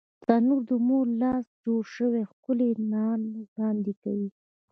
[0.25, 4.29] تنور د مور لاس جوړ شوی ښکلی نان وړاندې کوي